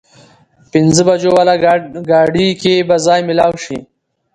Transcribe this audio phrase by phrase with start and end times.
[0.71, 1.55] پينځه بجو واله
[2.09, 3.77] ګاډي کې به ځای مېلاو شي؟